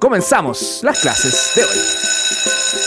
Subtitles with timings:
[0.00, 2.86] Comenzamos las clases de hoy.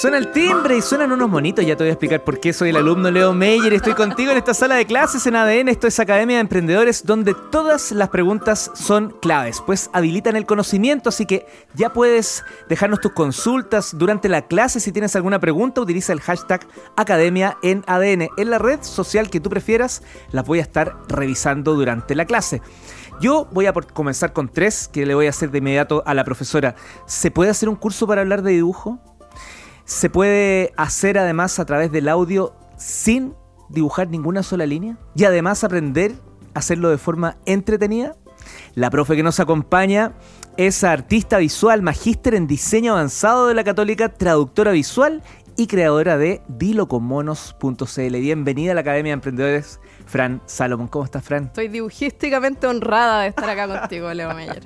[0.00, 1.64] Suena el timbre y suenan unos monitos.
[1.64, 3.72] Ya te voy a explicar por qué soy el alumno Leo Meyer.
[3.72, 5.68] Estoy contigo en esta sala de clases en ADN.
[5.68, 11.08] Esto es Academia de Emprendedores, donde todas las preguntas son claves, pues habilitan el conocimiento.
[11.08, 14.80] Así que ya puedes dejarnos tus consultas durante la clase.
[14.80, 18.28] Si tienes alguna pregunta, utiliza el hashtag Academia en ADN.
[18.36, 22.60] En la red social que tú prefieras, las voy a estar revisando durante la clase.
[23.18, 26.22] Yo voy a comenzar con tres que le voy a hacer de inmediato a la
[26.24, 26.74] profesora.
[27.06, 28.98] ¿Se puede hacer un curso para hablar de dibujo?
[29.86, 33.34] ¿Se puede hacer además a través del audio sin
[33.70, 34.98] dibujar ninguna sola línea?
[35.14, 36.12] Y además aprender
[36.54, 38.16] a hacerlo de forma entretenida.
[38.74, 40.12] La profe que nos acompaña
[40.58, 45.22] es artista visual, magíster en diseño avanzado de la Católica, traductora visual
[45.56, 48.16] y creadora de dilocomonos.cl.
[48.16, 50.88] Bienvenida a la Academia de Emprendedores Fran Salomón.
[50.88, 51.44] ¿Cómo estás, Fran?
[51.44, 54.64] Estoy dibujísticamente honrada de estar acá contigo, Leo Meyer.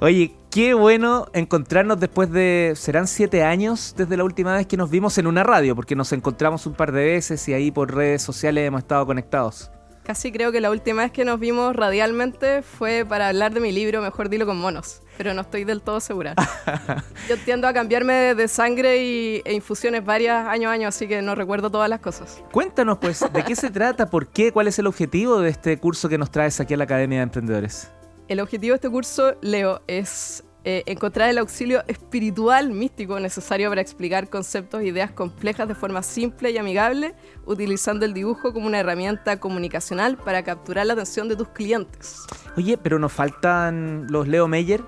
[0.00, 4.90] Oye, qué bueno encontrarnos después de, serán siete años desde la última vez que nos
[4.90, 8.22] vimos en una radio, porque nos encontramos un par de veces y ahí por redes
[8.22, 9.70] sociales hemos estado conectados.
[10.08, 13.72] Casi creo que la última vez que nos vimos radialmente fue para hablar de mi
[13.72, 16.34] libro Mejor Dilo con Monos, pero no estoy del todo segura.
[17.28, 21.20] Yo tiendo a cambiarme de sangre y, e infusiones varias año a año, así que
[21.20, 22.42] no recuerdo todas las cosas.
[22.52, 24.08] Cuéntanos pues, ¿de qué se trata?
[24.08, 24.50] ¿Por qué?
[24.50, 27.24] ¿Cuál es el objetivo de este curso que nos traes aquí a la Academia de
[27.24, 27.90] Emprendedores?
[28.28, 33.80] El objetivo de este curso, Leo, es eh, encontrar el auxilio espiritual místico necesario para
[33.80, 37.14] explicar conceptos e ideas complejas de forma simple y amigable,
[37.46, 42.26] utilizando el dibujo como una herramienta comunicacional para capturar la atención de tus clientes.
[42.56, 44.82] Oye, pero nos faltan los Leo Meyer.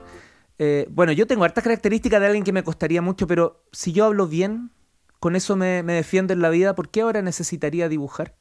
[0.58, 4.06] Eh, bueno, yo tengo hartas características de alguien que me costaría mucho, pero si yo
[4.06, 4.72] hablo bien,
[5.20, 8.34] con eso me, me defiendo en la vida, ¿por qué ahora necesitaría dibujar?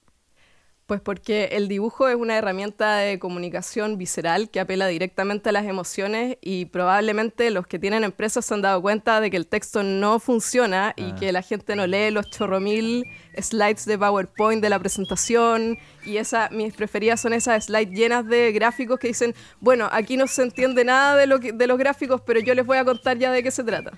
[0.89, 5.65] Pues porque el dibujo es una herramienta de comunicación visceral que apela directamente a las
[5.65, 9.83] emociones y probablemente los que tienen empresas se han dado cuenta de que el texto
[9.83, 11.15] no funciona y ah.
[11.19, 13.05] que la gente no lee los chorromil
[13.37, 15.77] slides de PowerPoint de la presentación
[16.09, 20.27] y esa, mis preferidas son esas slides llenas de gráficos que dicen, bueno, aquí no
[20.27, 23.31] se entiende nada de, lo de los gráficos, pero yo les voy a contar ya
[23.31, 23.91] de qué se trata.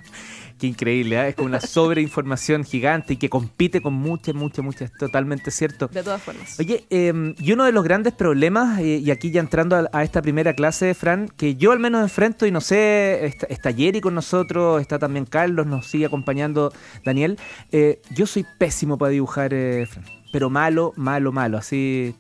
[0.60, 1.30] Qué increíble, ¿eh?
[1.30, 5.88] es como una sobreinformación gigante y que compite con muchas, muchas, muchas, totalmente cierto.
[5.88, 6.60] De todas formas.
[6.60, 10.22] Oye, em, y uno de los grandes problemas, eh, y aquí ya entrando a, esta
[10.22, 14.14] primera clase, Fran, que yo al menos enfrento y no sé, está, está Jerry con
[14.14, 16.72] nosotros, está también Carlos, nos sigue acompañando
[17.04, 17.40] Daniel,
[17.72, 22.16] eh, yo soy pésimo para dibujar, eh, Fran, pero malo, malo, malo, así...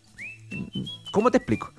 [1.12, 1.72] ¿Cómo te explico?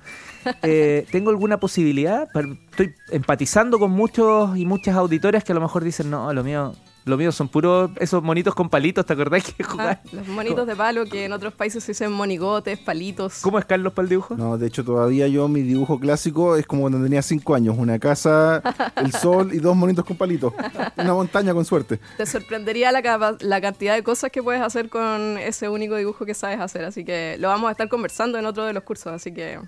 [0.61, 2.27] Eh, ¿tengo alguna posibilidad?
[2.71, 6.73] Estoy empatizando con muchos y muchas auditoras que a lo mejor dicen, no, lo mío
[7.05, 10.01] lo mío son puros esos monitos con palitos, ¿te acordás que jugar?
[10.03, 13.39] Ah, los monitos de palo que en otros países se dicen monigotes, palitos.
[13.41, 14.35] ¿Cómo es Carlos para el dibujo?
[14.35, 17.75] No, de hecho todavía yo mi dibujo clásico es como cuando tenía cinco años.
[17.77, 18.61] Una casa,
[18.95, 20.53] el sol y dos monitos con palitos.
[20.97, 21.99] Una montaña con suerte.
[22.17, 26.33] Te sorprendería la, la cantidad de cosas que puedes hacer con ese único dibujo que
[26.33, 26.85] sabes hacer.
[26.85, 29.59] Así que lo vamos a estar conversando en otro de los cursos, así que...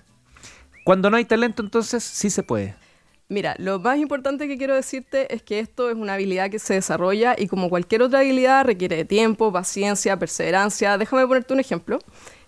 [0.84, 2.76] Cuando no hay talento, entonces sí se puede.
[3.28, 6.74] Mira, lo más importante que quiero decirte es que esto es una habilidad que se
[6.74, 10.96] desarrolla y como cualquier otra habilidad requiere de tiempo, paciencia, perseverancia.
[10.96, 11.98] Déjame ponerte un ejemplo,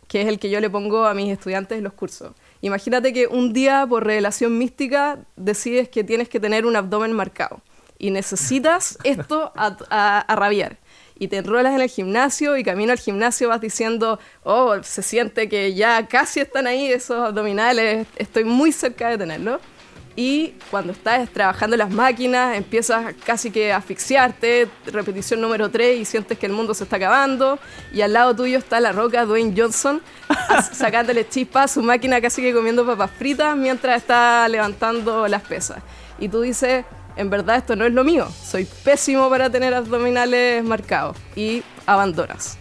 [0.07, 2.33] que es el que yo le pongo a mis estudiantes en los cursos.
[2.61, 7.61] Imagínate que un día por revelación mística decides que tienes que tener un abdomen marcado
[7.99, 10.79] y necesitas esto a, a rabiar
[11.19, 15.49] y te enrolas en el gimnasio y camino al gimnasio vas diciendo, oh, se siente
[15.49, 19.59] que ya casi están ahí esos abdominales, estoy muy cerca de tenerlo
[20.19, 26.05] y cuando estás trabajando las máquinas empiezas casi que a asfixiarte, repetición número 3 y
[26.05, 27.61] sientes que el mundo se está acabando
[27.93, 30.03] y al lado tuyo está la roca Dwayne Johnson
[30.73, 35.85] sacándole chispas a su máquina casi que comiendo papas fritas mientras está levantando las pesas.
[36.19, 40.65] Y tú dices, en verdad esto no es lo mío, soy pésimo para tener abdominales
[40.65, 42.59] marcados y abandonas.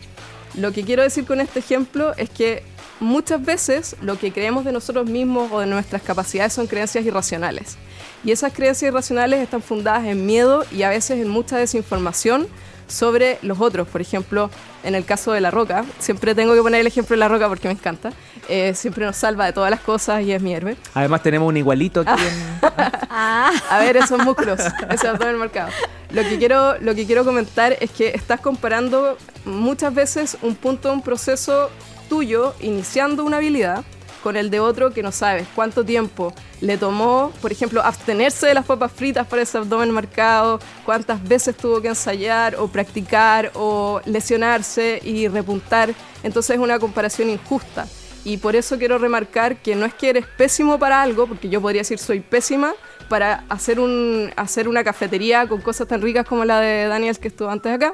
[0.53, 2.61] Lo que quiero decir con este ejemplo es que
[2.99, 7.77] muchas veces lo que creemos de nosotros mismos o de nuestras capacidades son creencias irracionales.
[8.23, 12.47] Y esas creencias irracionales están fundadas en miedo y a veces en mucha desinformación
[12.87, 13.87] sobre los otros.
[13.87, 14.49] Por ejemplo,
[14.83, 17.47] en el caso de la roca, siempre tengo que poner el ejemplo de la roca
[17.47, 18.11] porque me encanta.
[18.49, 20.77] Eh, siempre nos salva de todas las cosas y es mi héroe.
[20.93, 22.23] Además tenemos un igualito aquí.
[23.19, 23.51] Ah.
[23.71, 24.59] A ver, esos músculos,
[24.91, 25.71] ese abdomen marcado.
[26.11, 30.89] Lo que, quiero, lo que quiero comentar es que estás comparando muchas veces un punto
[30.89, 31.71] de un proceso
[32.07, 33.83] tuyo iniciando una habilidad
[34.23, 38.55] con el de otro que no sabes cuánto tiempo le tomó, por ejemplo, abstenerse de
[38.55, 44.01] las papas fritas para ese abdomen marcado, cuántas veces tuvo que ensayar o practicar o
[44.05, 45.93] lesionarse y repuntar.
[46.23, 47.87] Entonces es una comparación injusta.
[48.25, 51.61] Y por eso quiero remarcar que no es que eres pésimo para algo, porque yo
[51.61, 52.73] podría decir soy pésima,
[53.09, 57.27] para hacer, un, hacer una cafetería con cosas tan ricas como la de Daniel que
[57.27, 57.93] estuvo antes acá.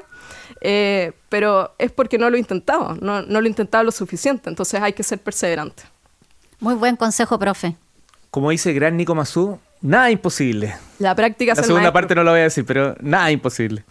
[0.60, 4.48] Eh, pero es porque no lo he intentado, no, no lo he intentado lo suficiente,
[4.48, 5.82] entonces hay que ser perseverante.
[6.60, 7.76] Muy buen consejo, profe.
[8.30, 10.74] Como dice el gran Nico Mazú, nada imposible.
[10.98, 13.84] La práctica La segunda parte no lo voy a decir, pero nada imposible.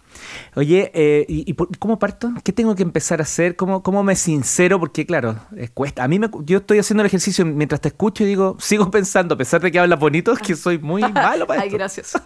[0.56, 2.32] Oye, eh, ¿y, y cómo parto?
[2.42, 3.56] ¿Qué tengo que empezar a hacer?
[3.56, 4.78] ¿Cómo, cómo me sincero?
[4.80, 6.04] Porque, claro, es cuesta.
[6.04, 9.34] A mí me, yo estoy haciendo el ejercicio mientras te escucho y digo, sigo pensando,
[9.34, 11.78] a pesar de que hablas bonito, que soy muy malo para Ay, esto.
[11.78, 12.12] gracias.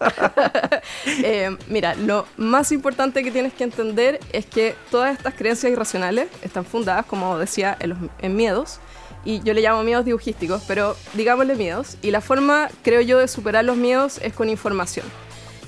[1.23, 6.29] Eh, mira, lo más importante que tienes que entender es que todas estas creencias irracionales
[6.43, 8.81] están fundadas, como decía, en, los- en miedos.
[9.25, 11.97] Y yo le llamo miedos dibujísticos, pero digámosle miedos.
[12.03, 15.07] Y la forma, creo yo, de superar los miedos es con información.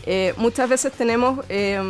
[0.07, 1.81] Eh, muchas veces tenemos eh,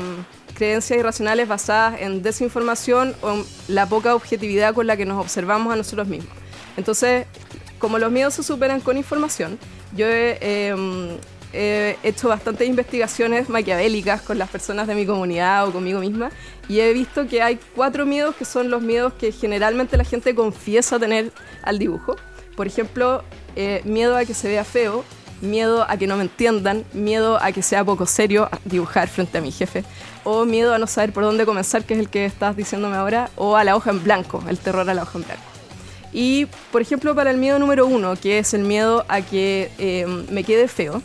[0.55, 5.73] creencias irracionales basadas en desinformación o en la poca objetividad con la que nos observamos
[5.73, 6.33] a nosotros mismos.
[6.77, 7.27] Entonces,
[7.79, 9.59] como los miedos se superan con información,
[9.97, 11.19] yo he, eh,
[11.53, 16.31] he hecho bastantes investigaciones maquiavélicas con las personas de mi comunidad o conmigo misma
[16.69, 20.35] y he visto que hay cuatro miedos que son los miedos que generalmente la gente
[20.35, 22.17] confiesa tener al dibujo.
[22.57, 23.25] Por ejemplo,
[23.57, 25.05] eh, miedo a que se vea feo,
[25.41, 29.41] miedo a que no me entiendan, miedo a que sea poco serio dibujar frente a
[29.41, 29.85] mi jefe,
[30.25, 33.31] o miedo a no saber por dónde comenzar, que es el que estás diciéndome ahora,
[33.37, 35.43] o a la hoja en blanco, el terror a la hoja en blanco.
[36.13, 40.07] Y, por ejemplo, para el miedo número uno, que es el miedo a que eh,
[40.31, 41.03] me quede feo,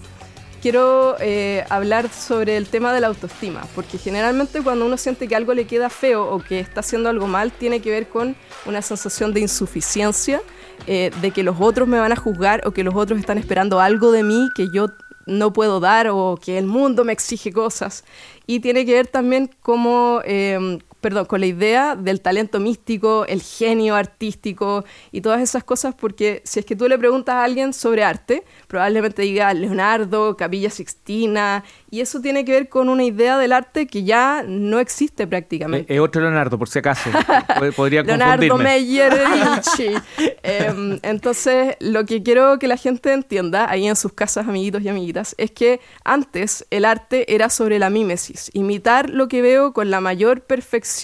[0.66, 5.36] quiero eh, hablar sobre el tema de la autoestima, porque generalmente cuando uno siente que
[5.36, 8.36] algo le queda feo o que está haciendo algo mal, tiene que ver con
[8.66, 10.42] una sensación de insuficiencia,
[10.88, 13.80] eh, de que los otros me van a juzgar o que los otros están esperando
[13.80, 14.88] algo de mí que yo
[15.26, 18.04] no puedo dar o que el mundo me exige cosas.
[18.48, 23.44] Y tiene que ver también como, eh, perdón, con la idea del talento místico, el
[23.44, 27.74] genio artístico y todas esas cosas, porque si es que tú le preguntas a alguien
[27.74, 33.38] sobre arte, probablemente diga Leonardo, Capilla Sixtina, y eso tiene que ver con una idea
[33.38, 35.94] del arte que ya no existe Eh, prácticamente.
[35.94, 37.12] Es otro Leonardo, por si acaso.
[37.76, 38.58] Podría Leonardo.
[38.58, 40.02] Meyer de Vinci.
[40.42, 44.90] Em, entonces, lo que quiero que la gente entienda ahí en sus casas, amiguitos y
[44.90, 49.92] amiguitas, es que antes el arte era sobre la mímesis, imitar lo que veo con
[49.92, 50.95] la mayor perfección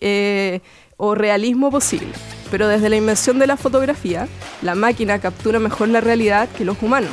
[0.00, 0.60] eh,
[0.96, 2.08] o realismo posible.
[2.50, 4.28] Pero desde la invención de la fotografía,
[4.62, 7.10] la máquina captura mejor la realidad que los humanos.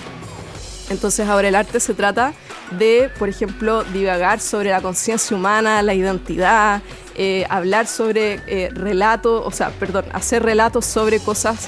[0.90, 2.34] Entonces ahora el arte se trata
[2.78, 6.82] de, por ejemplo, divagar sobre la conciencia humana, la identidad,
[7.16, 11.68] eh, hablar sobre eh, relatos, o sea, perdón, hacer relatos sobre cosas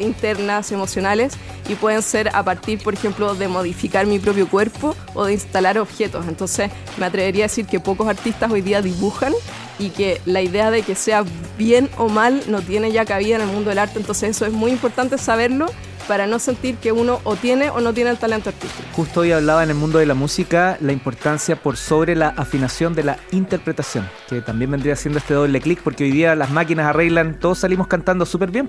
[0.00, 1.34] internas, emocionales,
[1.68, 5.78] y pueden ser a partir, por ejemplo, de modificar mi propio cuerpo o de instalar
[5.78, 6.26] objetos.
[6.26, 9.32] Entonces me atrevería a decir que pocos artistas hoy día dibujan
[9.78, 11.24] y que la idea de que sea
[11.56, 13.98] bien o mal no tiene ya cabida en el mundo del arte.
[13.98, 15.66] Entonces eso es muy importante saberlo
[16.10, 18.88] para no sentir que uno o tiene o no tiene el talento artístico.
[18.94, 22.94] Justo hoy hablaba en el mundo de la música la importancia por sobre la afinación
[22.94, 26.86] de la interpretación, que también vendría siendo este doble clic, porque hoy día las máquinas
[26.86, 28.68] arreglan, todos salimos cantando súper bien.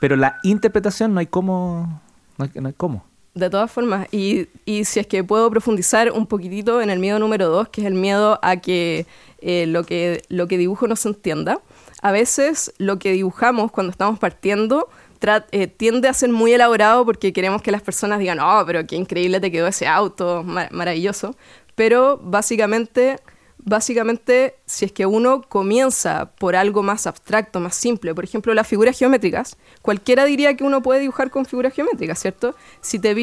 [0.00, 2.00] Pero la interpretación no hay cómo,
[2.36, 3.04] no hay, no hay cómo.
[3.34, 7.18] De todas formas, y, y si es que puedo profundizar un poquitito en el miedo
[7.18, 9.06] número dos, que es el miedo a que,
[9.40, 11.60] eh, lo que lo que dibujo no se entienda,
[12.02, 14.88] a veces lo que dibujamos cuando estamos partiendo
[15.52, 18.96] eh, tiende a ser muy elaborado porque queremos que las personas digan, oh, pero qué
[18.96, 21.36] increíble te quedó ese auto, mar- maravilloso.
[21.74, 23.20] Pero básicamente,
[23.64, 28.66] básicamente, si es que uno comienza por algo más abstracto, más simple, por ejemplo, las
[28.66, 32.54] figuras geométricas, cualquiera diría que uno puede dibujar con figuras geométricas, ¿cierto?
[32.80, 33.14] Si te,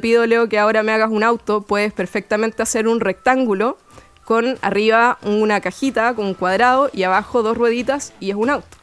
[0.00, 3.76] pido, Leo, que ahora me hagas un auto, puedes perfectamente hacer un rectángulo
[4.24, 8.76] con arriba una cajita con un cuadrado y abajo dos rueditas y es un auto.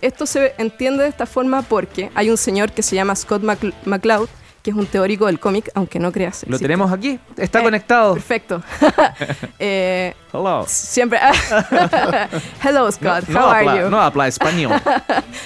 [0.00, 3.42] Esto se entiende de esta forma porque hay un señor que se llama Scott
[3.84, 4.28] McCloud,
[4.62, 6.42] que es un teórico del cómic, aunque no creas.
[6.42, 6.64] Lo existe.
[6.64, 8.14] tenemos aquí, está Eh, conectado.
[8.14, 8.62] Perfecto.
[9.58, 10.64] Eh, Hello.
[10.68, 11.18] siempre.
[12.62, 13.28] Hello, Scott.
[13.28, 13.90] no, How are you?
[13.90, 14.72] no habla español.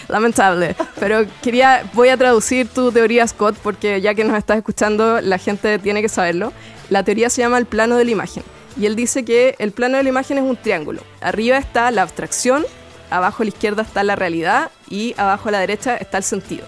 [0.09, 0.75] Lamentable.
[0.99, 5.39] Pero quería, voy a traducir tu teoría, Scott, porque ya que nos estás escuchando, la
[5.39, 6.53] gente tiene que saberlo.
[6.91, 8.43] La teoría se llama el plano de la imagen.
[8.77, 11.03] Y él dice que el plano de la imagen es un triángulo.
[11.21, 12.65] Arriba está la abstracción,
[13.11, 16.67] abajo a la izquierda está la realidad y abajo a la derecha está el sentido.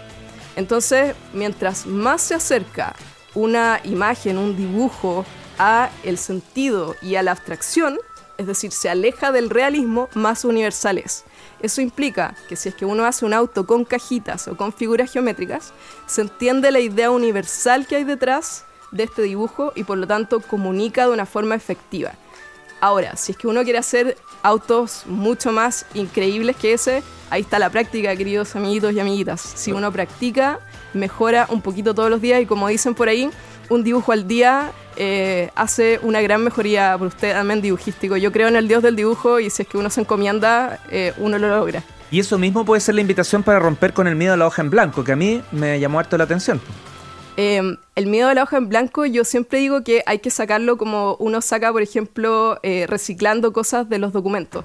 [0.56, 2.96] Entonces, mientras más se acerca
[3.34, 5.24] una imagen, un dibujo
[5.58, 7.98] a el sentido y a la abstracción,
[8.38, 11.24] es decir, se aleja del realismo, más universal es.
[11.60, 15.12] Eso implica que si es que uno hace un auto con cajitas o con figuras
[15.12, 15.72] geométricas,
[16.06, 20.40] se entiende la idea universal que hay detrás de este dibujo y por lo tanto
[20.40, 22.12] comunica de una forma efectiva.
[22.80, 27.58] Ahora, si es que uno quiere hacer autos mucho más increíbles que ese, ahí está
[27.58, 29.40] la práctica, queridos amiguitos y amiguitas.
[29.40, 30.60] Si uno practica,
[30.94, 33.30] mejora un poquito todos los días y como dicen por ahí,
[33.68, 38.16] un dibujo al día eh, hace una gran mejoría por usted también dibujístico.
[38.16, 41.12] Yo creo en el dios del dibujo y si es que uno se encomienda, eh,
[41.18, 41.82] uno lo logra.
[42.10, 44.62] Y eso mismo puede ser la invitación para romper con el miedo a la hoja
[44.62, 46.60] en blanco, que a mí me llamó harto la atención.
[47.36, 50.78] Eh, el miedo a la hoja en blanco, yo siempre digo que hay que sacarlo
[50.78, 54.64] como uno saca, por ejemplo, reciclando cosas de los documentos.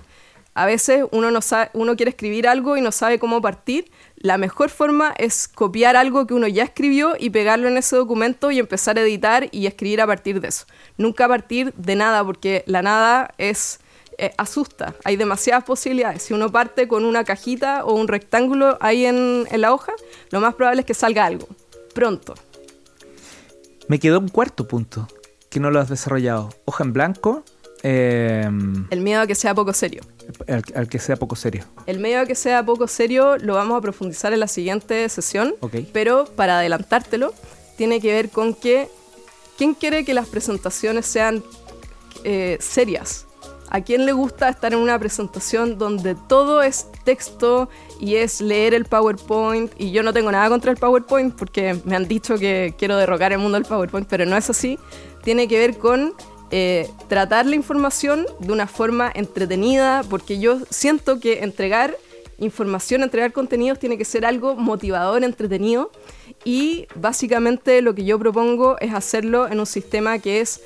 [0.53, 3.89] A veces uno, no sabe, uno quiere escribir algo y no sabe cómo partir.
[4.17, 8.51] La mejor forma es copiar algo que uno ya escribió y pegarlo en ese documento
[8.51, 10.65] y empezar a editar y escribir a partir de eso.
[10.97, 13.79] Nunca partir de nada, porque la nada es
[14.17, 14.93] eh, asusta.
[15.05, 16.23] Hay demasiadas posibilidades.
[16.23, 19.93] Si uno parte con una cajita o un rectángulo ahí en la hoja,
[20.31, 21.47] lo más probable es que salga algo.
[21.93, 22.35] Pronto.
[23.87, 25.07] Me quedó un cuarto punto
[25.49, 26.49] que no lo has desarrollado.
[26.65, 27.43] Hoja en blanco.
[27.83, 28.47] Eh,
[28.89, 30.01] el miedo a que sea poco serio.
[30.47, 31.65] Al, que sea poco serio.
[31.87, 35.55] El medio que sea poco serio lo vamos a profundizar en la siguiente sesión,
[35.91, 37.33] pero para adelantártelo,
[37.75, 38.87] tiene que ver con que
[39.57, 41.43] ¿quién quiere que las presentaciones sean
[42.23, 43.25] eh, serias?
[43.73, 47.69] ¿A quién le gusta estar en una presentación donde todo es texto
[48.01, 49.71] y es leer el PowerPoint?
[49.77, 53.31] Y yo no tengo nada contra el PowerPoint porque me han dicho que quiero derrocar
[53.31, 54.77] el mundo del PowerPoint, pero no es así.
[55.23, 56.13] Tiene que ver con
[56.51, 61.95] eh, tratar la información de una forma entretenida, porque yo siento que entregar
[62.39, 65.91] información, entregar contenidos tiene que ser algo motivador, entretenido,
[66.43, 70.59] y básicamente lo que yo propongo es hacerlo en un sistema que es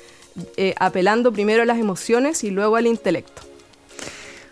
[0.56, 3.42] eh, apelando primero a las emociones y luego al intelecto.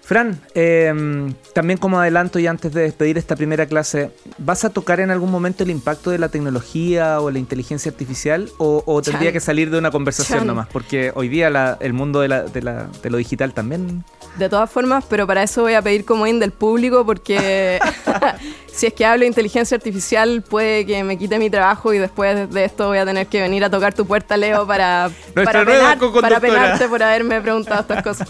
[0.05, 5.01] Fran, em, también como adelanto y antes de despedir esta primera clase, ¿vas a tocar
[5.01, 9.41] en algún momento el impacto de la tecnología o la inteligencia artificial o, tendría que
[9.41, 10.69] salir de una conversación nomás?
[10.69, 14.05] Porque hoy día el mundo de, de, lo digital también...
[14.37, 17.79] De todas formas, pero para eso voy a pedir como in del público porque
[18.67, 22.51] si es que hablo de inteligencia artificial puede que me quite mi trabajo y después
[22.51, 25.65] de esto voy a tener que venir a tocar tu puerta, Leo, para, para,
[26.21, 28.29] para penarte por haberme preguntado estas cosas.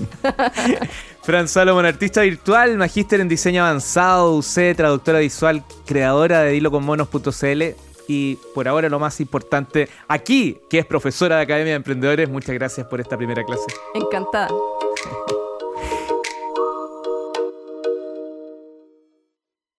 [1.23, 7.63] Fran Salomon, artista virtual, magíster en diseño avanzado, UC, traductora visual, creadora de diloconmonos.cl
[8.07, 12.29] y por ahora lo más importante, aquí, que es profesora de Academia de Emprendedores.
[12.29, 13.65] Muchas gracias por esta primera clase.
[13.95, 14.49] Encantada.